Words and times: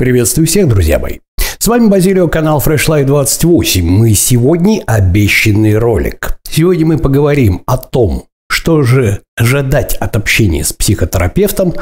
Приветствую 0.00 0.46
всех, 0.46 0.66
друзья 0.66 0.98
мои. 0.98 1.18
С 1.58 1.66
вами 1.66 1.88
Базилио, 1.88 2.26
канал 2.26 2.62
Freshlight 2.64 3.04
28. 3.04 3.84
Мы 3.84 4.14
сегодня 4.14 4.82
обещанный 4.86 5.76
ролик. 5.76 6.38
Сегодня 6.50 6.86
мы 6.86 6.96
поговорим 6.96 7.62
о 7.66 7.76
том, 7.76 8.24
что 8.50 8.80
же 8.80 9.20
ожидать 9.36 9.96
от 9.96 10.16
общения 10.16 10.64
с 10.64 10.72
психотерапевтом, 10.72 11.74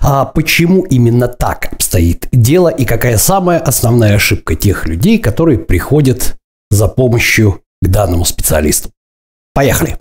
а 0.00 0.24
почему 0.24 0.86
именно 0.86 1.28
так 1.28 1.70
обстоит 1.70 2.28
дело 2.32 2.70
и 2.70 2.86
какая 2.86 3.18
самая 3.18 3.58
основная 3.58 4.14
ошибка 4.14 4.54
тех 4.54 4.86
людей, 4.86 5.18
которые 5.18 5.58
приходят 5.58 6.38
за 6.70 6.88
помощью 6.88 7.60
к 7.82 7.88
данному 7.88 8.24
специалисту. 8.24 8.88
Поехали! 9.52 9.98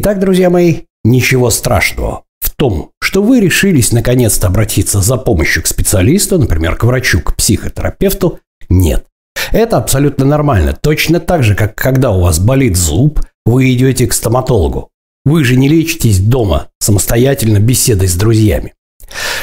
Итак, 0.00 0.20
друзья 0.20 0.48
мои, 0.48 0.82
ничего 1.02 1.50
страшного 1.50 2.22
в 2.38 2.50
том, 2.50 2.92
что 3.02 3.20
вы 3.20 3.40
решились 3.40 3.90
наконец-то 3.90 4.46
обратиться 4.46 5.00
за 5.00 5.16
помощью 5.16 5.64
к 5.64 5.66
специалисту, 5.66 6.38
например, 6.38 6.76
к 6.76 6.84
врачу, 6.84 7.20
к 7.20 7.34
психотерапевту, 7.34 8.38
нет. 8.68 9.06
Это 9.50 9.76
абсолютно 9.76 10.24
нормально. 10.24 10.72
Точно 10.72 11.18
так 11.18 11.42
же, 11.42 11.56
как 11.56 11.74
когда 11.74 12.12
у 12.12 12.20
вас 12.20 12.38
болит 12.38 12.76
зуб, 12.76 13.20
вы 13.44 13.72
идете 13.72 14.06
к 14.06 14.12
стоматологу. 14.12 14.90
Вы 15.24 15.42
же 15.42 15.56
не 15.56 15.68
лечитесь 15.68 16.20
дома 16.20 16.68
самостоятельно 16.78 17.58
беседой 17.58 18.06
с 18.06 18.14
друзьями. 18.14 18.74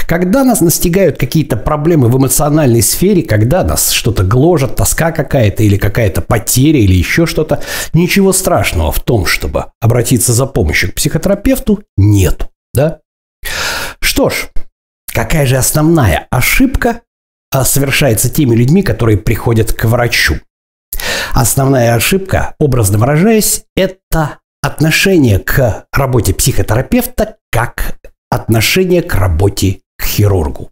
Когда 0.08 0.44
нас 0.44 0.62
настигают 0.62 1.18
какие-то 1.18 1.58
проблемы 1.58 2.10
в 2.10 2.18
эмоциональной 2.18 2.82
сфере, 2.82 3.24
когда 3.24 3.64
нас 3.64 3.92
что-то 3.92 4.24
гложет, 4.24 4.76
тоска 4.76 5.12
какая-то 5.12 5.64
или 5.64 5.78
какая-то 5.78 6.22
потеря 6.22 6.80
или 6.80 6.94
еще 6.94 7.26
что-то, 7.26 7.62
ничего 7.94 8.34
страшного 8.34 8.92
в 8.92 9.00
том, 9.00 9.26
чтобы 9.26 9.68
обратиться 9.82 10.34
за 10.34 10.46
помощью 10.46 10.92
к 10.92 10.96
психотерапевту, 10.96 11.84
нет. 11.98 12.50
Да? 12.74 13.00
Что 14.00 14.30
ж, 14.30 14.50
какая 15.12 15.46
же 15.46 15.58
основная 15.58 16.28
ошибка 16.30 17.02
а, 17.52 17.66
совершается 17.66 18.30
теми 18.30 18.56
людьми, 18.56 18.84
которые 18.84 19.18
приходят 19.18 19.74
к 19.74 19.86
врачу? 19.86 20.36
Основная 21.34 21.96
ошибка, 21.96 22.56
образно 22.60 22.98
выражаясь, 22.98 23.66
это 23.76 24.40
отношение 24.62 25.40
к 25.40 25.86
работе 25.92 26.34
психотерапевта 26.34 27.38
как 27.52 27.98
отношение 28.30 29.02
к 29.02 29.16
работе 29.16 29.82
к 29.98 30.06
хирургу. 30.06 30.70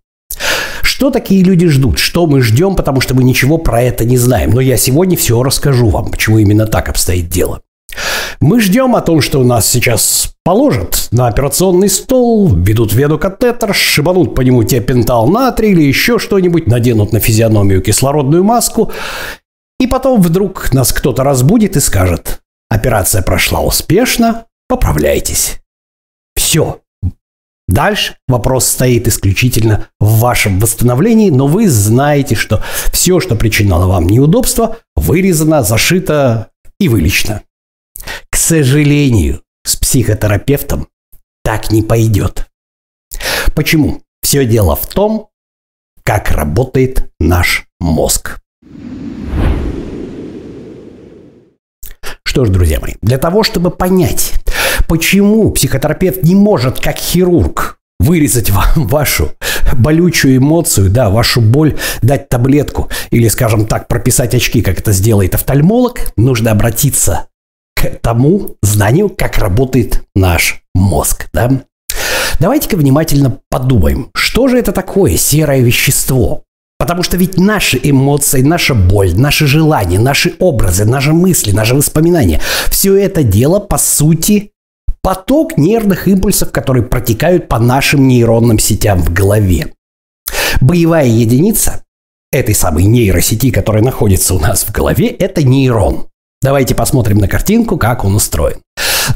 Что 0.81 1.09
такие 1.09 1.43
люди 1.43 1.67
ждут? 1.67 1.99
Что 1.99 2.27
мы 2.27 2.41
ждем, 2.41 2.75
потому 2.75 3.01
что 3.01 3.15
мы 3.15 3.23
ничего 3.23 3.57
про 3.57 3.81
это 3.81 4.05
не 4.05 4.17
знаем. 4.17 4.51
Но 4.51 4.61
я 4.61 4.77
сегодня 4.77 5.17
все 5.17 5.41
расскажу 5.41 5.89
вам, 5.89 6.11
почему 6.11 6.37
именно 6.37 6.65
так 6.67 6.89
обстоит 6.89 7.29
дело. 7.29 7.61
Мы 8.39 8.59
ждем 8.59 8.95
о 8.95 9.01
том, 9.01 9.21
что 9.21 9.39
у 9.39 9.43
нас 9.43 9.65
сейчас 9.65 10.35
положат 10.43 11.07
на 11.11 11.27
операционный 11.27 11.89
стол, 11.89 12.53
ведут 12.53 12.93
вену 12.93 13.17
катетер, 13.17 13.73
шибанут 13.73 14.35
по 14.35 14.41
нему 14.41 14.63
тиопентал 14.63 15.27
натрий 15.27 15.71
или 15.71 15.83
еще 15.83 16.19
что-нибудь, 16.19 16.67
наденут 16.67 17.13
на 17.13 17.19
физиономию 17.19 17.81
кислородную 17.81 18.43
маску, 18.43 18.91
и 19.79 19.87
потом 19.87 20.21
вдруг 20.21 20.73
нас 20.73 20.91
кто-то 20.91 21.23
разбудит 21.23 21.77
и 21.77 21.79
скажет 21.79 22.41
«Операция 22.69 23.21
прошла 23.21 23.61
успешно, 23.61 24.45
поправляйтесь». 24.67 25.59
Все, 26.35 26.79
Дальше 27.73 28.17
вопрос 28.27 28.67
стоит 28.67 29.07
исключительно 29.07 29.87
в 29.99 30.19
вашем 30.19 30.59
восстановлении, 30.59 31.31
но 31.31 31.47
вы 31.47 31.67
знаете, 31.67 32.35
что 32.35 32.63
все, 32.91 33.19
что 33.19 33.35
причиняло 33.35 33.87
вам 33.87 34.05
неудобства, 34.05 34.77
вырезано, 34.95 35.63
зашито 35.63 36.51
и 36.79 36.87
вылечено. 36.87 37.41
К 38.29 38.35
сожалению, 38.35 39.41
с 39.65 39.75
психотерапевтом 39.75 40.87
так 41.43 41.71
не 41.71 41.81
пойдет. 41.81 42.47
Почему? 43.55 44.03
Все 44.21 44.45
дело 44.45 44.75
в 44.75 44.85
том, 44.85 45.29
как 46.03 46.29
работает 46.29 47.09
наш 47.19 47.65
мозг. 47.79 48.39
Что 52.23 52.45
ж, 52.45 52.49
друзья 52.49 52.79
мои, 52.79 52.93
для 53.01 53.17
того, 53.17 53.41
чтобы 53.41 53.71
понять, 53.71 54.33
Почему 54.87 55.51
психотерапевт 55.51 56.23
не 56.23 56.35
может, 56.35 56.79
как 56.79 56.97
хирург, 56.97 57.79
вырезать 57.99 58.49
вам 58.49 58.87
вашу 58.87 59.31
болючую 59.73 60.37
эмоцию, 60.37 60.89
да, 60.89 61.09
вашу 61.09 61.41
боль, 61.41 61.77
дать 62.01 62.29
таблетку 62.29 62.89
или, 63.11 63.27
скажем 63.27 63.65
так, 63.65 63.87
прописать 63.87 64.35
очки, 64.35 64.61
как 64.61 64.79
это 64.79 64.91
сделает 64.91 65.35
офтальмолог, 65.35 66.13
нужно 66.17 66.51
обратиться 66.51 67.27
к 67.75 67.85
тому 68.01 68.57
знанию, 68.61 69.09
как 69.09 69.37
работает 69.37 70.03
наш 70.15 70.61
мозг, 70.75 71.27
да. 71.33 71.63
Давайте-ка 72.39 72.75
внимательно 72.75 73.39
подумаем, 73.49 74.09
что 74.15 74.47
же 74.47 74.57
это 74.57 74.71
такое 74.71 75.17
серое 75.17 75.61
вещество? 75.61 76.43
Потому 76.79 77.03
что 77.03 77.15
ведь 77.15 77.37
наши 77.37 77.79
эмоции, 77.81 78.41
наша 78.41 78.73
боль, 78.73 79.15
наши 79.15 79.47
желания, 79.47 79.99
наши 79.99 80.33
образы, 80.39 80.83
наши 80.83 81.13
мысли, 81.13 81.51
наши 81.51 81.75
воспоминания, 81.75 82.41
все 82.69 82.97
это 82.97 83.23
дело, 83.23 83.59
по 83.59 83.77
сути, 83.77 84.51
поток 85.03 85.57
нервных 85.57 86.07
импульсов, 86.07 86.51
которые 86.51 86.83
протекают 86.83 87.47
по 87.47 87.59
нашим 87.59 88.07
нейронным 88.07 88.57
сетям 88.57 89.01
в 89.01 89.13
голове. 89.13 89.73
Боевая 90.61 91.05
единица 91.05 91.83
этой 92.31 92.55
самой 92.55 92.85
нейросети, 92.85 93.51
которая 93.51 93.83
находится 93.83 94.33
у 94.33 94.39
нас 94.39 94.63
в 94.63 94.71
голове, 94.71 95.07
это 95.07 95.43
нейрон. 95.43 96.07
Давайте 96.41 96.73
посмотрим 96.73 97.19
на 97.19 97.27
картинку, 97.27 97.77
как 97.77 98.03
он 98.03 98.15
устроен. 98.15 98.57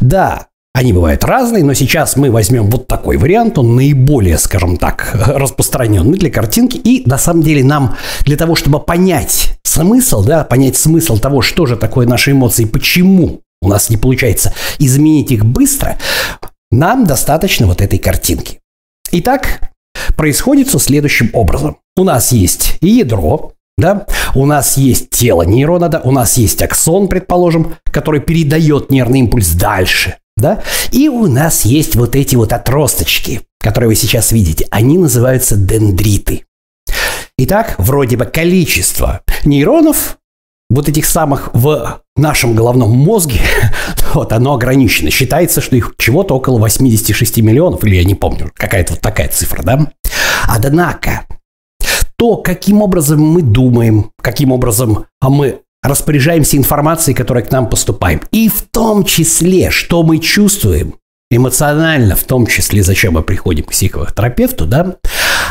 Да, 0.01 0.47
они 0.73 0.93
бывают 0.93 1.23
разные, 1.23 1.63
но 1.63 1.73
сейчас 1.73 2.15
мы 2.17 2.29
возьмем 2.29 2.69
вот 2.69 2.87
такой 2.87 3.17
вариант, 3.17 3.57
он 3.57 3.75
наиболее, 3.75 4.37
скажем 4.37 4.77
так, 4.77 5.11
распространенный 5.25 6.17
для 6.19 6.29
картинки. 6.29 6.77
И 6.77 7.01
на 7.09 7.17
самом 7.17 7.41
деле 7.41 7.63
нам 7.63 7.95
для 8.25 8.37
того, 8.37 8.55
чтобы 8.55 8.79
понять 8.79 9.57
смысл, 9.63 10.23
да, 10.23 10.43
понять 10.43 10.75
смысл 10.75 11.17
того, 11.17 11.41
что 11.41 11.65
же 11.65 11.77
такое 11.77 12.05
наши 12.05 12.31
эмоции, 12.31 12.65
почему 12.65 13.41
у 13.61 13.67
нас 13.67 13.89
не 13.89 13.97
получается 13.97 14.53
изменить 14.79 15.31
их 15.31 15.45
быстро, 15.45 15.97
нам 16.71 17.05
достаточно 17.05 17.67
вот 17.67 17.81
этой 17.81 17.99
картинки. 17.99 18.59
Итак, 19.11 19.71
происходит 20.15 20.67
все 20.67 20.79
следующим 20.79 21.29
образом. 21.33 21.77
У 21.95 22.03
нас 22.03 22.31
есть 22.31 22.77
ядро, 22.81 23.53
да, 23.77 24.05
у 24.35 24.45
нас 24.45 24.77
есть 24.77 25.11
тело 25.11 25.43
нейрона, 25.43 25.89
да, 25.89 26.01
у 26.03 26.11
нас 26.11 26.37
есть 26.37 26.61
аксон, 26.61 27.07
предположим, 27.07 27.75
который 27.85 28.21
передает 28.21 28.91
нервный 28.91 29.19
импульс 29.19 29.51
дальше, 29.51 30.17
да, 30.35 30.63
и 30.91 31.09
у 31.09 31.27
нас 31.27 31.63
есть 31.63 31.95
вот 31.95 32.15
эти 32.15 32.35
вот 32.35 32.53
отросточки, 32.53 33.41
которые 33.59 33.89
вы 33.89 33.95
сейчас 33.95 34.31
видите, 34.31 34.67
они 34.71 34.97
называются 34.97 35.55
дендриты. 35.55 36.43
Итак, 37.37 37.75
вроде 37.77 38.17
бы 38.17 38.25
количество 38.25 39.21
нейронов 39.45 40.17
вот 40.69 40.89
этих 40.89 41.05
самых 41.05 41.49
в 41.53 42.01
нашем 42.15 42.55
головном 42.55 42.91
мозге, 42.91 43.39
вот 44.13 44.33
оно 44.33 44.53
ограничено. 44.53 45.09
Считается, 45.09 45.61
что 45.61 45.75
их 45.75 45.93
чего-то 45.97 46.35
около 46.35 46.59
86 46.59 47.37
миллионов, 47.37 47.83
или 47.83 47.95
я 47.95 48.03
не 48.03 48.15
помню, 48.15 48.51
какая-то 48.55 48.93
вот 48.93 49.01
такая 49.01 49.29
цифра, 49.29 49.63
да? 49.63 49.91
Однако, 50.47 51.25
то, 52.17 52.37
каким 52.37 52.81
образом 52.81 53.21
мы 53.21 53.41
думаем, 53.41 54.11
каким 54.21 54.51
образом 54.51 55.05
мы 55.21 55.61
распоряжаемся 55.83 56.57
информацией, 56.57 57.15
которая 57.15 57.43
к 57.43 57.51
нам 57.51 57.69
поступает, 57.69 58.27
и 58.31 58.49
в 58.49 58.63
том 58.63 59.05
числе, 59.05 59.69
что 59.69 60.03
мы 60.03 60.17
чувствуем, 60.19 60.95
эмоционально, 61.29 62.15
в 62.15 62.23
том 62.23 62.47
числе, 62.47 62.83
зачем 62.83 63.13
мы 63.13 63.21
приходим 63.21 63.65
к 63.65 63.71
психотерапевту, 63.71 64.65
да, 64.65 64.95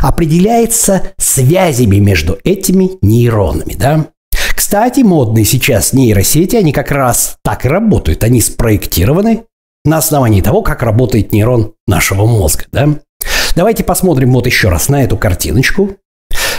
определяется 0.03 1.13
связями 1.19 1.97
между 1.97 2.39
этими 2.45 2.91
нейронами, 3.03 3.75
да. 3.75 4.09
Кстати, 4.57 5.01
модные 5.01 5.45
сейчас 5.45 5.93
нейросети, 5.93 6.57
они 6.57 6.73
как 6.73 6.91
раз 6.91 7.37
так 7.45 7.67
и 7.67 7.69
работают. 7.69 8.25
Они 8.25 8.41
спроектированы 8.41 9.45
на 9.85 9.99
основании 9.99 10.41
того, 10.41 10.63
как 10.63 10.83
работает 10.83 11.31
нейрон 11.31 11.75
нашего 11.87 12.27
мозга. 12.27 12.65
Да? 12.73 12.99
Давайте 13.55 13.85
посмотрим 13.85 14.33
вот 14.33 14.47
еще 14.47 14.71
раз 14.71 14.89
на 14.89 15.05
эту 15.05 15.19
картиночку. 15.19 15.97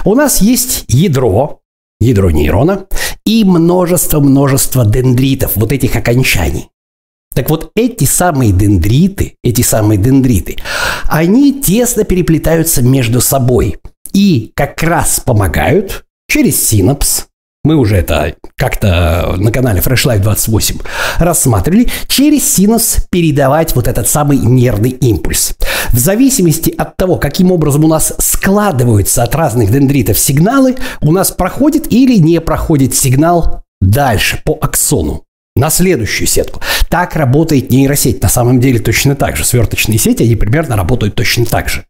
У 0.05 0.13
нас 0.13 0.41
есть 0.41 0.85
ядро, 0.87 1.59
ядро 1.99 2.29
нейрона 2.29 2.85
и 3.25 3.43
множество-множество 3.43 4.85
дендритов, 4.85 5.53
вот 5.55 5.71
этих 5.71 5.95
окончаний. 5.95 6.69
Так 7.33 7.49
вот, 7.49 7.71
эти 7.75 8.05
самые 8.05 8.51
дендриты, 8.51 9.35
эти 9.43 9.61
самые 9.61 9.97
дендриты, 9.97 10.57
они 11.05 11.61
тесно 11.61 12.03
переплетаются 12.03 12.83
между 12.83 13.21
собой 13.21 13.77
и 14.13 14.51
как 14.55 14.81
раз 14.83 15.19
помогают 15.19 16.05
через 16.29 16.63
синапс 16.65 17.25
мы 17.63 17.75
уже 17.75 17.97
это 17.97 18.35
как-то 18.55 19.35
на 19.37 19.51
канале 19.51 19.81
Freshlight 19.81 20.19
28 20.19 20.77
рассматривали, 21.19 21.89
через 22.07 22.49
синус 22.53 23.07
передавать 23.11 23.75
вот 23.75 23.87
этот 23.87 24.07
самый 24.07 24.37
нервный 24.37 24.91
импульс. 24.91 25.55
В 25.91 25.97
зависимости 25.97 26.73
от 26.77 26.95
того, 26.95 27.17
каким 27.17 27.51
образом 27.51 27.83
у 27.85 27.87
нас 27.87 28.13
складываются 28.19 29.23
от 29.23 29.35
разных 29.35 29.71
дендритов 29.71 30.17
сигналы, 30.17 30.75
у 31.01 31.11
нас 31.11 31.31
проходит 31.31 31.91
или 31.91 32.17
не 32.17 32.39
проходит 32.39 32.95
сигнал 32.95 33.63
дальше 33.81 34.41
по 34.43 34.57
аксону. 34.61 35.23
на 35.55 35.71
следующую 35.71 36.27
сетку. 36.27 36.61
Так 36.87 37.15
работает 37.15 37.71
нейросеть. 37.71 38.21
На 38.21 38.29
самом 38.29 38.59
деле 38.59 38.77
точно 38.79 39.15
так 39.15 39.35
же. 39.35 39.43
Сверточные 39.43 39.97
сети, 39.97 40.21
они 40.21 40.35
примерно 40.35 40.75
работают 40.75 41.15
точно 41.15 41.45
так 41.45 41.67
же. 41.67 41.83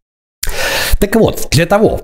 Так 0.99 1.15
вот, 1.15 1.49
для 1.51 1.65
того, 1.65 2.03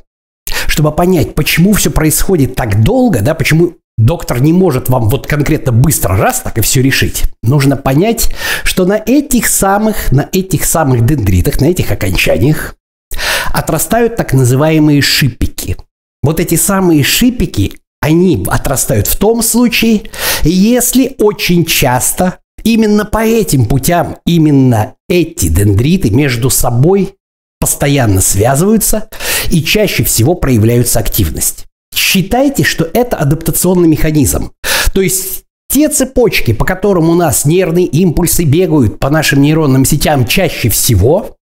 чтобы 0.74 0.92
понять, 0.92 1.36
почему 1.36 1.74
все 1.74 1.92
происходит 1.92 2.56
так 2.56 2.82
долго, 2.82 3.22
да, 3.22 3.36
почему 3.36 3.74
доктор 3.96 4.42
не 4.42 4.54
может 4.54 4.90
вам 4.90 5.08
вот 5.08 5.28
конкретно 5.28 5.72
быстро 5.72 6.18
раз 6.18 6.40
так 6.40 6.58
и 6.58 6.62
все 6.62 6.82
решить, 6.82 7.26
нужно 7.44 7.78
понять, 7.78 8.34
что 8.64 8.84
на 8.86 8.98
этих 8.98 9.50
самых, 9.50 10.12
на 10.12 10.28
этих 10.32 10.66
самых 10.66 11.06
дендритах, 11.06 11.62
на 11.62 11.66
этих 11.66 11.92
окончаниях 11.92 12.76
отрастают 13.54 14.16
так 14.16 14.34
называемые 14.34 15.04
шипики. 15.04 15.78
Вот 16.24 16.40
эти 16.40 16.56
самые 16.56 17.04
шипики, 17.04 17.78
они 18.02 18.44
отрастают 18.50 19.06
в 19.06 19.16
том 19.16 19.44
случае, 19.44 20.10
если 20.42 21.16
очень 21.20 21.66
часто 21.66 22.40
именно 22.64 23.06
по 23.06 23.24
этим 23.24 23.68
путям, 23.68 24.18
именно 24.26 24.96
эти 25.08 25.50
дендриты 25.50 26.10
между 26.10 26.50
собой 26.50 27.14
постоянно 27.60 28.22
связываются 28.22 29.08
и 29.54 29.64
чаще 29.64 30.04
всего 30.04 30.34
проявляются 30.34 31.00
активность. 31.00 31.66
Считайте, 31.96 32.64
что 32.64 32.90
это 32.92 33.18
адаптационный 33.18 33.88
механизм. 33.88 34.52
То 34.94 35.02
есть 35.02 35.44
те 35.70 35.90
цепочки, 35.90 36.54
по 36.54 36.66
которым 36.66 37.10
у 37.10 37.14
нас 37.14 37.46
нервные 37.46 37.86
импульсы 37.86 38.46
бегают 38.46 38.98
по 38.98 39.12
нашим 39.12 39.42
нейронным 39.42 39.86
сетям 39.86 40.26
чаще 40.26 40.70
всего, 40.70 41.36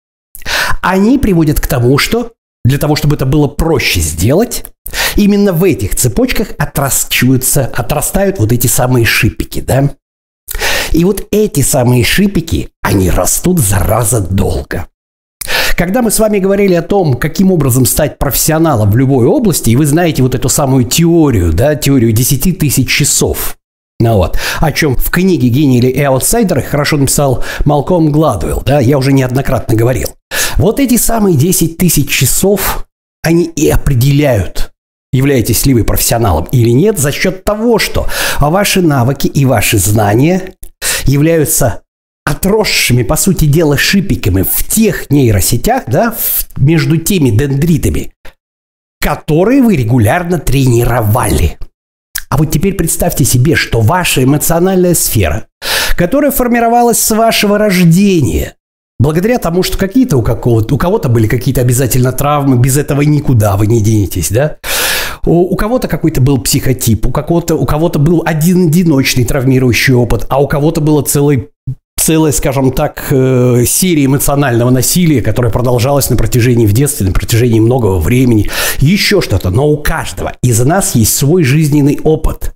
они 0.81 1.19
приводят 1.19 1.61
к 1.61 1.67
тому, 1.67 1.97
что 1.97 2.33
для 2.65 2.77
того, 2.77 2.97
чтобы 2.97 3.15
это 3.15 3.25
было 3.25 3.47
проще 3.47 4.01
сделать, 4.01 4.65
именно 5.15 5.53
в 5.53 5.63
этих 5.63 5.95
цепочках 5.95 6.49
отращиваются, 6.57 7.65
отрастают 7.65 8.39
вот 8.39 8.51
эти 8.51 8.67
самые 8.67 9.05
шипики, 9.05 9.61
да? 9.61 9.95
И 10.91 11.05
вот 11.05 11.25
эти 11.31 11.61
самые 11.61 12.03
шипики, 12.03 12.69
они 12.81 13.09
растут 13.09 13.59
зараза 13.59 14.19
долго. 14.19 14.87
Когда 15.75 16.01
мы 16.01 16.11
с 16.11 16.19
вами 16.19 16.39
говорили 16.39 16.73
о 16.73 16.81
том, 16.81 17.15
каким 17.15 17.51
образом 17.51 17.85
стать 17.85 18.17
профессионалом 18.17 18.91
в 18.91 18.97
любой 18.97 19.25
области, 19.25 19.69
и 19.69 19.75
вы 19.75 19.85
знаете 19.85 20.23
вот 20.23 20.35
эту 20.35 20.49
самую 20.49 20.85
теорию, 20.85 21.53
да, 21.53 21.75
теорию 21.75 22.11
10 22.11 22.57
тысяч 22.57 22.89
часов, 22.89 23.57
ну 24.01 24.15
вот. 24.17 24.37
О 24.59 24.71
чем 24.71 24.95
в 24.95 25.11
книге 25.11 25.49
«Гении 25.49 25.77
или 25.77 26.01
аутсайдеры» 26.01 26.63
хорошо 26.63 26.97
написал 26.97 27.43
Малком 27.65 28.11
Гладуэлл, 28.11 28.63
да, 28.65 28.79
я 28.79 28.97
уже 28.97 29.13
неоднократно 29.13 29.75
говорил. 29.75 30.09
Вот 30.57 30.79
эти 30.79 30.97
самые 30.97 31.37
10 31.37 31.77
тысяч 31.77 32.09
часов, 32.09 32.87
они 33.21 33.45
и 33.45 33.69
определяют, 33.69 34.71
являетесь 35.13 35.67
ли 35.67 35.75
вы 35.75 35.83
профессионалом 35.83 36.45
или 36.51 36.71
нет, 36.71 36.97
за 36.97 37.11
счет 37.11 37.43
того, 37.43 37.77
что 37.77 38.07
ваши 38.39 38.81
навыки 38.81 39.27
и 39.27 39.45
ваши 39.45 39.77
знания 39.77 40.55
являются 41.05 41.81
отросшими, 42.25 43.03
по 43.03 43.15
сути 43.15 43.45
дела, 43.45 43.77
шипиками 43.77 44.43
в 44.43 44.67
тех 44.67 45.09
нейросетях, 45.09 45.83
да, 45.87 46.15
между 46.57 46.97
теми 46.97 47.29
дендритами, 47.29 48.13
которые 49.01 49.61
вы 49.61 49.75
регулярно 49.75 50.39
тренировали. 50.39 51.57
А 52.29 52.37
вот 52.37 52.51
теперь 52.51 52.75
представьте 52.75 53.25
себе, 53.25 53.55
что 53.55 53.81
ваша 53.81 54.23
эмоциональная 54.23 54.93
сфера, 54.93 55.47
которая 55.97 56.31
формировалась 56.31 56.99
с 56.99 57.11
вашего 57.11 57.57
рождения, 57.57 58.55
благодаря 58.99 59.37
тому, 59.37 59.63
что 59.63 59.77
какие-то 59.77 60.17
у, 60.17 60.21
какого-то, 60.21 60.75
у 60.75 60.77
кого-то 60.77 61.09
были 61.09 61.27
какие-то 61.27 61.61
обязательно 61.61 62.13
травмы, 62.13 62.57
без 62.57 62.77
этого 62.77 63.01
никуда 63.01 63.57
вы 63.57 63.67
не 63.67 63.81
денетесь, 63.81 64.31
да? 64.31 64.57
У, 65.25 65.53
у 65.53 65.55
кого-то 65.55 65.87
какой-то 65.87 66.21
был 66.21 66.39
психотип, 66.39 67.05
у 67.05 67.11
кого-то, 67.11 67.55
у 67.55 67.65
кого-то 67.65 67.99
был 67.99 68.23
один 68.25 68.69
одиночный 68.69 69.25
травмирующий 69.25 69.93
опыт, 69.93 70.25
а 70.29 70.41
у 70.41 70.47
кого-то 70.47 70.81
было 70.81 71.03
целый 71.03 71.50
целая, 72.01 72.31
скажем 72.31 72.71
так, 72.71 73.07
э, 73.11 73.63
серия 73.67 74.05
эмоционального 74.05 74.71
насилия, 74.71 75.21
которая 75.21 75.51
продолжалась 75.51 76.09
на 76.09 76.17
протяжении 76.17 76.65
в 76.65 76.73
детстве, 76.73 77.05
на 77.07 77.13
протяжении 77.13 77.59
многого 77.59 77.99
времени, 77.99 78.49
еще 78.79 79.21
что-то. 79.21 79.51
Но 79.51 79.67
у 79.67 79.77
каждого 79.77 80.33
из 80.41 80.59
нас 80.65 80.95
есть 80.95 81.15
свой 81.15 81.43
жизненный 81.43 81.99
опыт, 82.03 82.53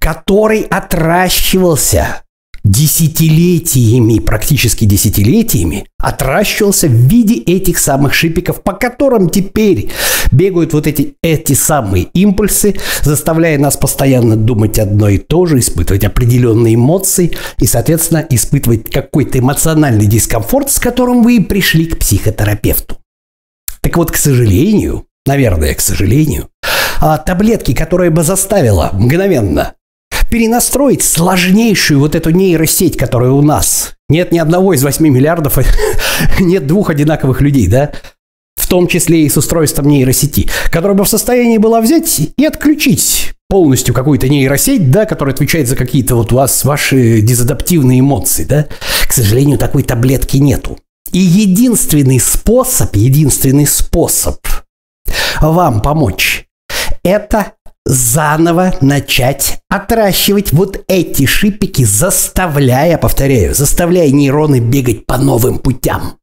который 0.00 0.62
отращивался 0.62 2.22
десятилетиями, 2.64 4.18
практически 4.18 4.84
десятилетиями, 4.84 5.86
отращивался 5.98 6.88
в 6.88 6.92
виде 6.92 7.36
этих 7.36 7.78
самых 7.78 8.14
шипиков, 8.14 8.62
по 8.62 8.72
которым 8.72 9.30
теперь 9.30 9.90
бегают 10.32 10.72
вот 10.72 10.86
эти, 10.86 11.14
эти 11.22 11.54
самые 11.54 12.04
импульсы, 12.14 12.76
заставляя 13.02 13.58
нас 13.58 13.76
постоянно 13.76 14.36
думать 14.36 14.78
одно 14.78 15.08
и 15.08 15.18
то 15.18 15.46
же, 15.46 15.58
испытывать 15.58 16.04
определенные 16.04 16.74
эмоции 16.74 17.32
и, 17.58 17.66
соответственно, 17.66 18.24
испытывать 18.28 18.90
какой-то 18.90 19.38
эмоциональный 19.38 20.06
дискомфорт, 20.06 20.70
с 20.70 20.78
которым 20.78 21.22
вы 21.22 21.42
пришли 21.42 21.86
к 21.86 21.98
психотерапевту. 21.98 22.98
Так 23.80 23.96
вот, 23.96 24.10
к 24.10 24.16
сожалению, 24.16 25.06
наверное, 25.26 25.74
к 25.74 25.80
сожалению, 25.80 26.48
а 27.00 27.18
таблетки, 27.18 27.74
которые 27.74 28.10
бы 28.10 28.22
заставила 28.24 28.90
мгновенно 28.92 29.74
перенастроить 30.30 31.02
сложнейшую 31.02 32.00
вот 32.00 32.14
эту 32.14 32.30
нейросеть, 32.30 32.96
которая 32.96 33.30
у 33.30 33.42
нас. 33.42 33.94
Нет 34.08 34.32
ни 34.32 34.38
одного 34.38 34.72
из 34.72 34.82
8 34.82 35.06
миллиардов, 35.06 35.58
нет 36.40 36.66
двух 36.66 36.90
одинаковых 36.90 37.40
людей, 37.40 37.66
да? 37.66 37.92
В 38.56 38.66
том 38.66 38.86
числе 38.88 39.24
и 39.24 39.28
с 39.28 39.36
устройством 39.36 39.88
нейросети, 39.88 40.50
которая 40.70 40.96
бы 40.96 41.04
в 41.04 41.08
состоянии 41.08 41.58
была 41.58 41.80
взять 41.80 42.20
и 42.36 42.44
отключить 42.44 43.32
полностью 43.48 43.94
какую-то 43.94 44.28
нейросеть, 44.28 44.90
да, 44.90 45.06
которая 45.06 45.34
отвечает 45.34 45.68
за 45.68 45.76
какие-то 45.76 46.16
вот 46.16 46.32
у 46.32 46.36
вас 46.36 46.64
ваши 46.64 47.20
дезадаптивные 47.20 48.00
эмоции, 48.00 48.44
да. 48.44 48.66
К 49.08 49.12
сожалению, 49.12 49.58
такой 49.58 49.82
таблетки 49.82 50.36
нету. 50.36 50.78
И 51.12 51.18
единственный 51.18 52.20
способ, 52.20 52.94
единственный 52.94 53.66
способ 53.66 54.36
вам 55.40 55.80
помочь– 55.80 56.46
это 57.02 57.52
заново 57.88 58.74
начать 58.82 59.60
отращивать 59.70 60.52
вот 60.52 60.84
эти 60.88 61.24
шипики, 61.24 61.84
заставляя, 61.84 62.98
повторяю, 62.98 63.54
заставляя 63.54 64.10
нейроны 64.10 64.60
бегать 64.60 65.06
по 65.06 65.16
новым 65.16 65.58
путям. 65.58 66.18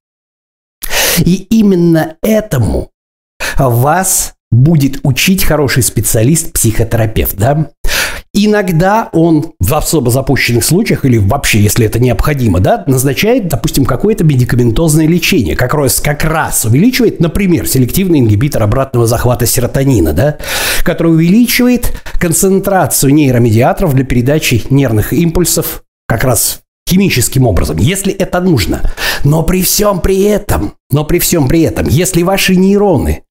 И 1.18 1.48
именно 1.50 2.18
этому 2.22 2.92
вас 3.58 4.34
будет 4.52 5.00
учить 5.04 5.44
хороший 5.44 5.84
специалист, 5.84 6.54
психотерапевт, 6.54 7.36
да? 7.36 7.72
Иногда 8.38 9.08
он 9.14 9.54
в 9.62 9.74
особо 9.74 10.12
запущенных 10.12 10.66
случаях 10.66 11.06
или 11.06 11.18
вообще, 11.18 11.62
если 11.62 11.86
это 11.86 12.00
необходимо, 12.00 12.60
да, 12.60 12.84
назначает, 12.86 13.48
допустим, 13.48 13.86
какое-то 13.86 14.26
медикаментозное 14.26 15.08
лечение, 15.08 15.56
как 15.56 15.74
раз, 15.74 16.02
как 16.02 16.26
раз 16.26 16.66
увеличивает, 16.66 17.22
например, 17.22 17.66
селективный 17.66 18.20
ингибитор 18.20 18.62
обратного 18.64 19.08
захвата 19.08 19.46
серотонина, 19.46 20.12
да, 20.12 20.38
который 20.84 21.14
увеличивает 21.14 21.94
концентрацию 22.20 23.14
нейромедиаторов 23.14 23.94
для 23.96 24.04
передачи 24.04 24.64
нервных 24.70 25.14
импульсов 25.14 25.84
как 26.06 26.26
раз 26.26 26.60
химическим 26.90 27.48
образом, 27.48 27.78
если 27.78 28.12
это 28.12 28.42
нужно. 28.42 28.82
Но 29.24 29.44
при 29.44 29.64
всем 29.64 30.02
при 30.02 30.24
этом, 30.24 30.74
но 30.92 31.06
при 31.06 31.20
всем 31.20 31.48
при 31.48 31.62
этом, 31.62 31.88
если 31.88 32.22
ваши 32.22 32.58
нейроны 32.58 33.24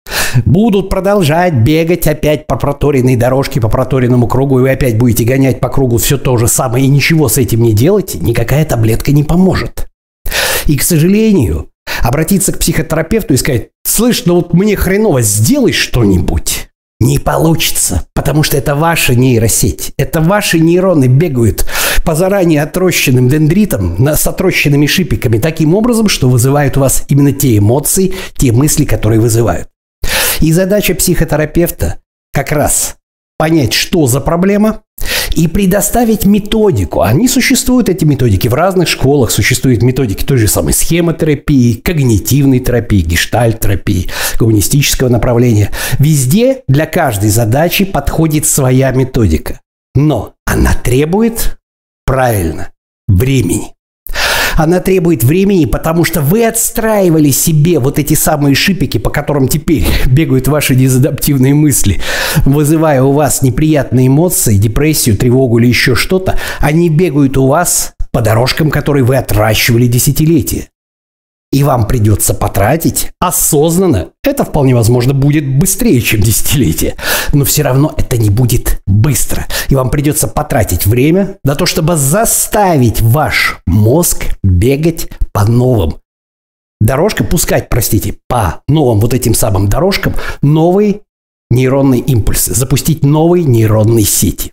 будут 0.45 0.89
продолжать 0.89 1.55
бегать 1.55 2.07
опять 2.07 2.47
по 2.47 2.57
проторенной 2.57 3.17
дорожке, 3.17 3.61
по 3.61 3.69
проторенному 3.69 4.27
кругу, 4.27 4.59
и 4.59 4.63
вы 4.63 4.71
опять 4.71 4.99
будете 4.99 5.25
гонять 5.25 5.61
по 5.61 5.69
кругу 5.69 5.99
все 5.99 6.19
то 6.19 6.37
же 6.37 6.49
самое 6.49 6.85
и 6.85 6.89
ничего 6.89 7.29
с 7.29 7.39
этим 7.39 7.63
не 7.63 7.73
делать, 7.73 8.15
никакая 8.21 8.65
таблетка 8.65 9.13
не 9.13 9.25
поможет. 9.25 9.89
И, 10.67 10.77
к 10.77 10.83
сожалению, 10.83 11.69
обратиться 12.03 12.53
к 12.53 12.59
психотерапевту 12.59 13.35
и 13.35 13.37
сказать, 13.37 13.69
слышь, 13.85 14.25
ну 14.27 14.37
вот 14.37 14.55
мне 14.55 14.77
хреново, 14.77 15.23
сделай 15.23 15.73
что-нибудь. 15.73 16.69
Не 17.01 17.19
получится, 17.19 18.07
потому 18.15 18.43
что 18.43 18.57
это 18.57 18.75
ваша 18.75 19.15
нейросеть, 19.15 19.93
это 19.99 20.21
ваши 20.21 20.59
нейроны 20.59 21.07
бегают 21.07 21.67
по 22.05 22.15
заранее 22.15 22.63
отрощенным 22.63 23.29
дендритам 23.29 24.07
с 24.07 24.27
отрощенными 24.27 24.87
шипиками 24.87 25.39
таким 25.39 25.75
образом, 25.75 26.09
что 26.09 26.31
вызывают 26.31 26.77
у 26.77 26.81
вас 26.81 27.05
именно 27.09 27.33
те 27.33 27.59
эмоции, 27.59 28.15
те 28.37 28.53
мысли, 28.53 28.85
которые 28.85 29.21
вызывают. 29.21 29.69
И 30.41 30.53
задача 30.53 30.95
психотерапевта 30.95 31.99
как 32.33 32.53
раз 32.53 32.97
понять, 33.39 33.73
что 33.73 34.07
за 34.07 34.21
проблема, 34.21 34.83
и 35.35 35.49
предоставить 35.49 36.27
методику. 36.27 37.03
Они 37.03 37.29
существуют, 37.29 37.89
эти 37.89 38.05
методики, 38.05 38.49
в 38.49 38.55
разных 38.55 38.89
школах 38.89 39.31
существуют 39.31 39.83
методики 39.83 40.25
той 40.25 40.39
же 40.39 40.49
самой 40.49 40.73
схемотерапии, 40.73 41.75
когнитивной 41.75 42.61
терапии, 42.61 43.01
гештальт-терапии, 43.01 44.11
коммунистического 44.39 45.09
направления. 45.09 45.71
Везде 45.99 46.63
для 46.69 46.87
каждой 46.87 47.31
задачи 47.31 47.85
подходит 47.85 48.47
своя 48.47 48.93
методика. 48.93 49.61
Но 49.95 50.35
она 50.47 50.75
требует, 50.75 51.59
правильно, 52.07 52.71
времени. 53.09 53.75
Она 54.57 54.81
требует 54.81 55.25
времени, 55.25 55.65
потому 55.65 56.05
что 56.05 56.21
вы 56.21 56.47
отстраивали 56.47 57.31
себе 57.31 57.79
вот 57.79 57.99
эти 57.99 58.15
самые 58.15 58.55
шипики, 58.55 58.99
по 58.99 59.11
которым 59.11 59.49
теперь 59.49 59.87
бегают 60.07 60.49
ваши 60.49 60.75
дезадаптивные 60.75 61.55
мысли, 61.55 62.01
вызывая 62.45 63.03
у 63.03 63.13
вас 63.13 63.43
неприятные 63.43 64.09
эмоции, 64.09 64.57
депрессию, 64.57 65.17
тревогу 65.17 65.59
или 65.59 65.67
еще 65.67 65.95
что-то. 65.95 66.39
Они 66.61 66.89
бегают 66.89 67.37
у 67.37 67.47
вас 67.47 67.95
по 68.13 68.21
дорожкам, 68.21 68.71
которые 68.71 69.05
вы 69.05 69.17
отращивали 69.17 69.87
десятилетия 69.87 70.69
и 71.55 71.63
вам 71.63 71.87
придется 71.87 72.35
потратить 72.35 73.13
осознанно, 73.21 74.09
это 74.25 74.45
вполне 74.45 74.75
возможно 74.75 75.15
будет 75.15 75.47
быстрее, 75.47 76.01
чем 76.01 76.21
десятилетие, 76.21 76.97
но 77.33 77.45
все 77.45 77.63
равно 77.63 77.95
это 77.97 78.19
не 78.19 78.29
будет 78.29 78.83
быстро. 78.89 79.47
И 79.69 79.77
вам 79.77 79.89
придется 79.89 80.27
потратить 80.27 80.85
время 80.85 81.37
на 81.45 81.55
то, 81.55 81.65
чтобы 81.65 81.95
заставить 81.95 83.01
ваш 83.01 83.59
мозг 83.67 84.25
бегать 84.43 85.09
по 85.33 85.45
новым 85.45 85.99
дорожкам, 86.81 87.29
пускать, 87.29 87.69
простите, 87.69 88.17
по 88.29 88.63
новым 88.67 88.99
вот 88.99 89.15
этим 89.15 89.33
самым 89.33 89.69
дорожкам 89.69 90.15
новые 90.43 91.03
нейронные 91.51 92.01
импульсы, 92.01 92.53
запустить 92.53 93.05
новые 93.05 93.45
нейронные 93.45 94.05
сети. 94.05 94.53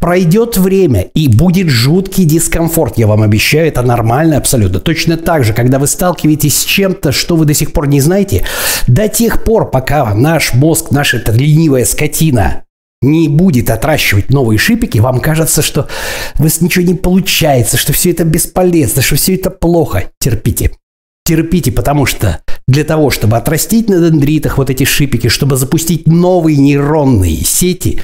Пройдет 0.00 0.56
время 0.56 1.02
и 1.14 1.28
будет 1.28 1.68
жуткий 1.68 2.24
дискомфорт, 2.24 2.96
я 2.96 3.06
вам 3.06 3.22
обещаю, 3.22 3.68
это 3.68 3.82
нормально 3.82 4.38
абсолютно. 4.38 4.80
Точно 4.80 5.18
так 5.18 5.44
же, 5.44 5.52
когда 5.52 5.78
вы 5.78 5.86
сталкиваетесь 5.86 6.58
с 6.58 6.64
чем-то, 6.64 7.12
что 7.12 7.36
вы 7.36 7.44
до 7.44 7.52
сих 7.52 7.74
пор 7.74 7.86
не 7.86 8.00
знаете, 8.00 8.46
до 8.86 9.08
тех 9.08 9.44
пор, 9.44 9.70
пока 9.70 10.14
наш 10.14 10.54
мозг, 10.54 10.90
наша 10.90 11.18
эта 11.18 11.32
ленивая 11.32 11.84
скотина 11.84 12.64
не 13.02 13.28
будет 13.28 13.70
отращивать 13.70 14.30
новые 14.30 14.58
шипики, 14.58 14.98
вам 14.98 15.20
кажется, 15.20 15.60
что 15.60 15.86
вас 16.38 16.60
ничего 16.62 16.84
не 16.84 16.94
получается, 16.94 17.76
что 17.76 17.92
все 17.92 18.10
это 18.10 18.24
бесполезно, 18.24 19.02
что 19.02 19.16
все 19.16 19.34
это 19.34 19.50
плохо. 19.50 20.04
Терпите. 20.18 20.72
Терпите, 21.30 21.70
потому 21.70 22.06
что 22.06 22.40
для 22.66 22.82
того, 22.82 23.10
чтобы 23.10 23.36
отрастить 23.36 23.88
на 23.88 24.00
дендритах 24.00 24.58
вот 24.58 24.68
эти 24.68 24.82
шипики, 24.82 25.28
чтобы 25.28 25.54
запустить 25.54 26.08
новые 26.08 26.56
нейронные 26.56 27.36
сети, 27.36 28.02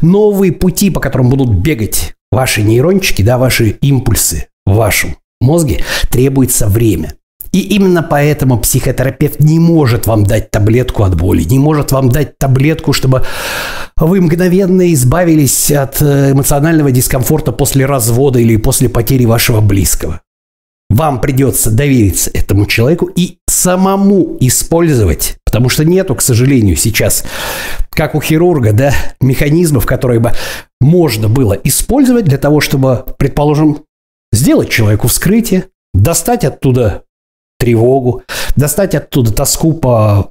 новые 0.00 0.52
пути, 0.52 0.88
по 0.90 1.00
которым 1.00 1.28
будут 1.28 1.50
бегать 1.50 2.14
ваши 2.30 2.62
нейрончики, 2.62 3.22
да, 3.22 3.36
ваши 3.36 3.70
импульсы 3.80 4.46
в 4.64 4.76
вашем 4.76 5.16
мозге, 5.40 5.84
требуется 6.08 6.68
время. 6.68 7.14
И 7.50 7.62
именно 7.62 8.04
поэтому 8.04 8.60
психотерапевт 8.60 9.40
не 9.40 9.58
может 9.58 10.06
вам 10.06 10.22
дать 10.22 10.52
таблетку 10.52 11.02
от 11.02 11.16
боли, 11.16 11.42
не 11.42 11.58
может 11.58 11.90
вам 11.90 12.10
дать 12.10 12.38
таблетку, 12.38 12.92
чтобы 12.92 13.24
вы 13.96 14.20
мгновенно 14.20 14.92
избавились 14.92 15.72
от 15.72 16.00
э, 16.00 16.30
эмоционального 16.30 16.92
дискомфорта 16.92 17.50
после 17.50 17.86
развода 17.86 18.38
или 18.38 18.56
после 18.56 18.88
потери 18.88 19.24
вашего 19.24 19.60
близкого. 19.60 20.20
Вам 20.90 21.20
придется 21.20 21.70
довериться 21.70 22.30
этому 22.32 22.64
человеку 22.64 23.10
и 23.14 23.38
самому 23.46 24.36
использовать, 24.40 25.36
потому 25.44 25.68
что 25.68 25.84
нету, 25.84 26.14
к 26.14 26.22
сожалению, 26.22 26.76
сейчас, 26.76 27.24
как 27.90 28.14
у 28.14 28.20
хирурга, 28.20 28.72
да, 28.72 28.94
механизмов, 29.20 29.84
которые 29.84 30.20
бы 30.20 30.32
можно 30.80 31.28
было 31.28 31.52
использовать 31.52 32.24
для 32.24 32.38
того, 32.38 32.60
чтобы, 32.60 33.04
предположим, 33.18 33.84
сделать 34.32 34.70
человеку 34.70 35.08
вскрытие, 35.08 35.66
достать 35.92 36.44
оттуда 36.44 37.02
тревогу, 37.58 38.22
достать 38.56 38.94
оттуда 38.94 39.32
тоску 39.32 39.74
по 39.74 40.28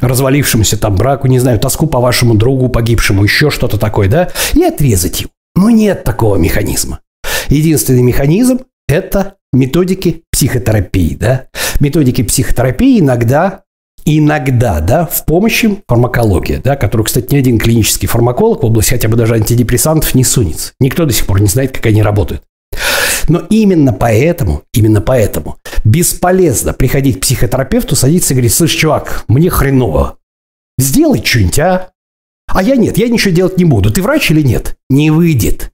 развалившемуся 0.00 0.76
там 0.78 0.96
браку, 0.96 1.28
не 1.28 1.38
знаю, 1.38 1.58
тоску 1.58 1.86
по 1.86 2.00
вашему 2.00 2.34
другу 2.34 2.68
погибшему, 2.68 3.24
еще 3.24 3.50
что-то 3.50 3.78
такое, 3.78 4.08
да, 4.08 4.30
и 4.52 4.62
отрезать 4.62 5.22
его. 5.22 5.30
Но 5.54 5.70
нет 5.70 6.04
такого 6.04 6.36
механизма. 6.36 7.00
Единственный 7.48 8.02
механизм– 8.02 8.60
это 8.88 9.36
методики 9.52 10.22
психотерапии, 10.32 11.14
да. 11.14 11.48
Методики 11.80 12.22
психотерапии 12.22 13.00
иногда 13.00 13.64
иногда, 14.04 14.80
да, 14.80 15.06
в 15.06 15.24
помощи 15.24 15.82
фармакологии, 15.86 16.60
да, 16.62 16.76
которую, 16.76 17.06
кстати, 17.06 17.32
ни 17.32 17.38
один 17.38 17.58
клинический 17.58 18.08
фармаколог 18.08 18.62
в 18.62 18.66
области 18.66 18.90
хотя 18.90 19.08
бы 19.08 19.16
даже 19.16 19.34
антидепрессантов 19.34 20.14
не 20.14 20.24
сунется. 20.24 20.72
Никто 20.80 21.06
до 21.06 21.12
сих 21.12 21.26
пор 21.26 21.40
не 21.40 21.46
знает, 21.46 21.72
как 21.72 21.86
они 21.86 22.02
работают. 22.02 22.42
Но 23.28 23.38
именно 23.50 23.92
поэтому, 23.92 24.62
именно 24.74 25.00
поэтому 25.00 25.58
бесполезно 25.84 26.72
приходить 26.72 27.18
к 27.18 27.20
психотерапевту, 27.20 27.94
садиться 27.94 28.32
и 28.32 28.36
говорить, 28.36 28.54
слышь, 28.54 28.74
чувак, 28.74 29.24
мне 29.28 29.48
хреново, 29.48 30.18
сделай 30.78 31.24
что-нибудь, 31.24 31.58
а? 31.60 31.90
А 32.48 32.62
я 32.62 32.76
нет, 32.76 32.98
я 32.98 33.08
ничего 33.08 33.32
делать 33.32 33.56
не 33.56 33.64
буду. 33.64 33.90
Ты 33.90 34.02
врач 34.02 34.30
или 34.30 34.42
нет? 34.42 34.76
Не 34.90 35.10
выйдет. 35.10 35.72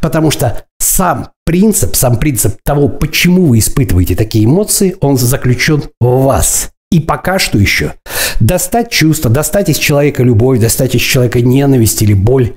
Потому 0.00 0.30
что 0.30 0.64
сам 0.82 1.28
принцип, 1.44 1.96
сам 1.96 2.18
принцип 2.18 2.56
того, 2.64 2.88
почему 2.88 3.46
вы 3.46 3.58
испытываете 3.58 4.14
такие 4.14 4.44
эмоции, 4.44 4.96
он 5.00 5.16
заключен 5.16 5.82
в 6.00 6.24
вас. 6.24 6.70
И 6.90 7.00
пока 7.00 7.38
что 7.38 7.58
еще. 7.58 7.94
Достать 8.40 8.90
чувство, 8.90 9.30
достать 9.30 9.68
из 9.68 9.78
человека 9.78 10.22
любовь, 10.22 10.60
достать 10.60 10.94
из 10.94 11.00
человека 11.00 11.40
ненависть 11.40 12.02
или 12.02 12.12
боль, 12.12 12.56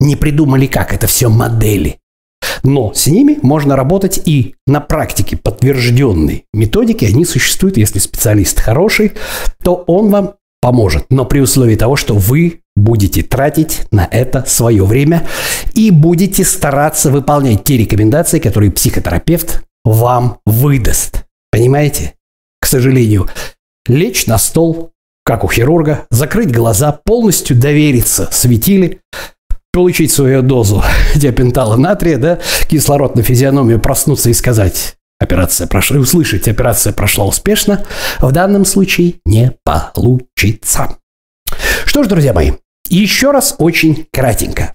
не 0.00 0.16
придумали 0.16 0.66
как, 0.66 0.94
это 0.94 1.06
все 1.06 1.28
модели. 1.28 1.98
Но 2.62 2.92
с 2.94 3.06
ними 3.06 3.38
можно 3.42 3.76
работать 3.76 4.20
и 4.24 4.54
на 4.66 4.80
практике 4.80 5.36
подтвержденной 5.36 6.44
методики, 6.52 7.04
они 7.04 7.24
существуют, 7.24 7.76
если 7.76 7.98
специалист 7.98 8.60
хороший, 8.60 9.12
то 9.62 9.84
он 9.86 10.10
вам 10.10 10.34
поможет, 10.60 11.06
но 11.10 11.24
при 11.24 11.40
условии 11.40 11.76
того, 11.76 11.96
что 11.96 12.14
вы 12.14 12.60
будете 12.76 13.22
тратить 13.22 13.82
на 13.90 14.06
это 14.10 14.44
свое 14.46 14.84
время 14.84 15.26
и 15.74 15.90
будете 15.90 16.44
стараться 16.44 17.10
выполнять 17.10 17.64
те 17.64 17.76
рекомендации, 17.76 18.38
которые 18.38 18.70
психотерапевт 18.70 19.64
вам 19.84 20.38
выдаст. 20.46 21.24
Понимаете? 21.50 22.14
К 22.60 22.66
сожалению, 22.66 23.28
лечь 23.88 24.26
на 24.26 24.38
стол, 24.38 24.92
как 25.24 25.44
у 25.44 25.48
хирурга, 25.48 26.06
закрыть 26.10 26.52
глаза, 26.52 26.92
полностью 26.92 27.56
довериться 27.56 28.28
светили, 28.30 29.00
получить 29.72 30.12
свою 30.12 30.42
дозу 30.42 30.84
диапентала 31.16 31.76
натрия, 31.76 32.18
да, 32.18 32.38
кислород 32.68 33.16
на 33.16 33.22
физиономию, 33.22 33.80
проснуться 33.80 34.30
и 34.30 34.34
сказать 34.34 34.96
Операция 35.18 35.66
прошла, 35.66 35.98
услышать, 35.98 36.46
операция 36.46 36.92
прошла 36.92 37.24
успешно, 37.24 37.84
в 38.20 38.32
данном 38.32 38.66
случае 38.66 39.14
не 39.24 39.56
получится. 39.64 40.98
Что 41.86 42.02
ж, 42.02 42.06
друзья 42.06 42.34
мои, 42.34 42.52
еще 42.90 43.30
раз 43.30 43.54
очень 43.58 44.06
кратенько. 44.12 44.72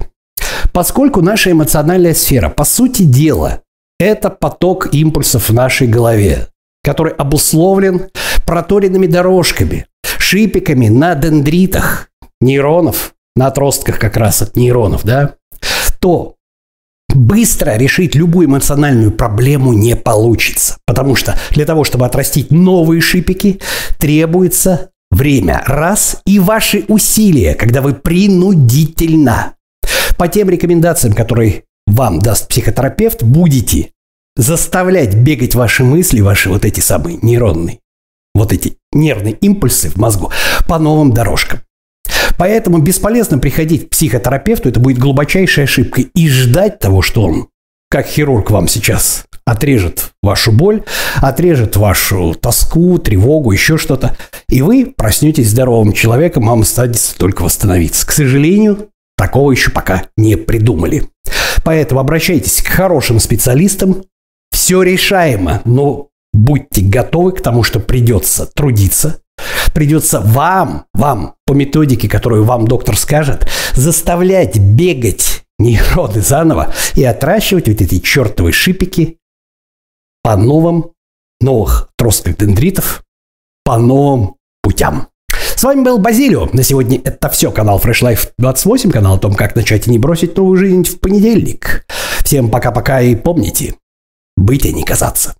Поскольку 0.72 1.22
наша 1.22 1.52
эмоциональная 1.52 2.14
сфера, 2.14 2.50
по 2.50 2.64
сути 2.64 3.04
дела, 3.04 3.62
это 4.00 4.30
поток 4.30 4.94
импульсов 4.94 5.50
в 5.50 5.54
нашей 5.54 5.88
голове, 5.88 6.48
который 6.84 7.14
обусловлен 7.14 8.10
проторенными 8.46 9.08
дорожками, 9.08 9.86
шипиками 10.18 10.88
на 10.88 11.16
дендритах 11.16 12.10
нейронов, 12.40 13.14
на 13.36 13.48
отростках 13.48 14.00
как 14.00 14.18
раз 14.18 14.42
от 14.42 14.56
нейронов, 14.56 15.04
да, 15.04 15.36
то 16.00 16.36
быстро 17.14 17.76
решить 17.78 18.16
любую 18.16 18.48
эмоциональную 18.48 19.12
проблему 19.12 19.74
не 19.74 19.96
получится. 19.96 20.78
Потому 20.86 21.16
что 21.16 21.38
для 21.52 21.66
того, 21.66 21.84
чтобы 21.84 22.06
отрастить 22.06 22.52
новые 22.52 23.02
шипики, 23.02 23.60
требуется 24.00 24.92
время. 25.12 25.64
Раз. 25.66 26.22
И 26.26 26.40
ваши 26.40 26.86
усилия, 26.88 27.54
когда 27.54 27.82
вы 27.82 27.94
принудительно 27.94 29.56
по 30.18 30.28
тем 30.28 30.50
рекомендациям, 30.50 31.14
которые 31.14 31.64
вам 31.88 32.20
даст 32.20 32.48
психотерапевт, 32.48 33.24
будете 33.24 33.92
заставлять 34.36 35.16
бегать 35.16 35.56
ваши 35.56 35.84
мысли, 35.84 36.22
ваши 36.22 36.50
вот 36.50 36.66
эти 36.66 36.80
самые 36.80 37.20
нейронные, 37.22 37.80
вот 38.34 38.54
эти 38.54 38.78
нервные 38.94 39.34
импульсы 39.34 39.90
в 39.90 39.98
мозгу 39.98 40.32
по 40.68 40.80
новым 40.80 41.12
дорожкам. 41.12 41.62
Поэтому 42.38 42.80
бесполезно 42.80 43.38
приходить 43.38 43.88
к 43.88 43.90
психотерапевту, 43.92 44.70
это 44.70 44.80
будет 44.80 44.98
глубочайшей 44.98 45.66
ошибкой, 45.66 46.10
и 46.16 46.28
ждать 46.30 46.80
того, 46.80 47.02
что 47.02 47.24
он, 47.24 47.50
как 47.90 48.08
хирург 48.08 48.50
вам 48.52 48.68
сейчас, 48.68 49.26
отрежет 49.52 50.12
вашу 50.24 50.52
боль, 50.52 50.84
отрежет 51.18 51.76
вашу 51.76 52.34
тоску, 52.34 52.98
тревогу, 52.98 53.52
еще 53.52 53.78
что-то, 53.78 54.16
и 54.50 54.62
вы 54.62 54.94
проснетесь 54.96 55.50
здоровым 55.50 55.94
человеком, 55.94 56.48
вам 56.48 56.62
останется 56.62 57.18
только 57.18 57.44
восстановиться. 57.44 58.08
К 58.08 58.12
сожалению, 58.12 58.90
такого 59.18 59.52
еще 59.52 59.72
пока 59.72 60.04
не 60.18 60.36
придумали. 60.36 61.10
Поэтому 61.64 62.00
обращайтесь 62.00 62.62
к 62.62 62.68
хорошим 62.68 63.20
специалистам, 63.20 64.04
все 64.52 64.82
решаемо, 64.82 65.62
но 65.66 66.08
будьте 66.34 66.82
готовы 66.82 67.34
к 67.34 67.42
тому, 67.42 67.64
что 67.64 67.80
придется 67.80 68.46
трудиться, 68.46 69.22
Придется 69.74 70.20
вам, 70.20 70.86
вам, 70.94 71.36
по 71.46 71.54
методике, 71.54 72.08
которую 72.08 72.44
вам 72.44 72.68
доктор 72.68 72.98
скажет, 72.98 73.48
заставлять 73.74 74.60
бегать 74.60 75.44
нейроны 75.60 76.22
заново 76.22 76.74
и 76.96 77.04
отращивать 77.04 77.68
вот 77.68 77.82
эти 77.82 78.00
чертовые 78.00 78.54
шипики 78.54 79.18
по 80.24 80.36
новым, 80.36 80.92
новых 81.40 81.90
тростках 81.98 82.38
дендритов, 82.38 83.04
по 83.64 83.78
новым 83.78 84.36
путям. 84.62 85.08
С 85.56 85.64
вами 85.64 85.84
был 85.84 86.00
Базилио. 86.00 86.50
На 86.54 86.64
сегодня 86.64 87.00
это 87.04 87.30
все. 87.30 87.52
Канал 87.52 87.80
Fresh 87.80 88.02
Life 88.02 88.30
28, 88.38 88.92
канал 88.92 89.16
о 89.16 89.20
том, 89.20 89.36
как 89.36 89.56
начать 89.56 89.88
и 89.88 89.92
не 89.92 90.00
бросить 90.00 90.36
новую 90.36 90.58
жизнь 90.58 90.84
в 90.84 91.00
понедельник. 91.00 91.86
Всем 92.24 92.50
пока-пока 92.50 93.02
и 93.02 93.16
помните, 93.16 93.76
быть 94.36 94.66
и 94.66 94.74
не 94.74 94.84
казаться. 94.84 95.36